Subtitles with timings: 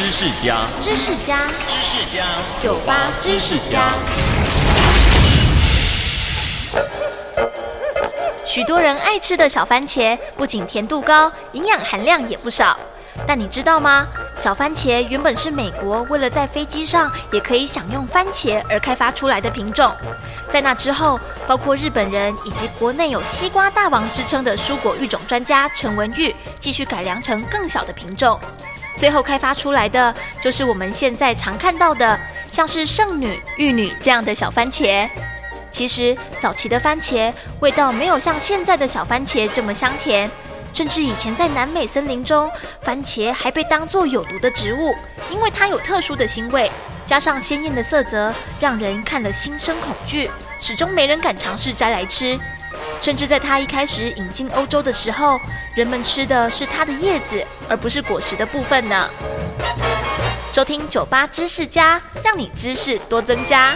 [0.00, 1.36] 知识家，知识家，
[1.68, 2.24] 知识家，
[2.62, 3.92] 酒吧知识家。
[8.46, 12.74] 许多人爱吃的小番茄，不仅甜度高，营养含量也不少。
[13.26, 14.06] 但你知道吗？
[14.34, 19.94] 小番茄原本是美国为了在飞机上也可以享用番茄而开发出来的品种。
[20.50, 28.40] 在那之后，包括日本人以及国内有“西瓜大王”之称的蔬果育种专家陈文玉，继续改良成更小的品种。
[28.96, 32.18] 最后开发出来的，就是我们现在常看到的，
[32.52, 35.08] 像是圣女、玉女这样的小番茄。
[35.70, 40.28] 其实早期的番茄味道没有像现在的小番茄这么香甜，
[40.74, 42.50] 甚至以前在南美森林中，
[42.82, 44.94] 番茄还被当作有毒的植物，
[45.30, 46.70] 因为它有特殊的腥味，
[47.06, 50.28] 加上鲜艳的色泽，让人看了心生恐惧，
[50.60, 52.38] 始终没人敢尝试摘来吃。
[53.02, 55.38] 甚至在它一开始引进欧洲的时候，
[55.74, 59.08] 人们吃的是它的叶子，而不是果实的部分呢。
[60.52, 63.74] 收听酒吧知识家，让你知识多增加。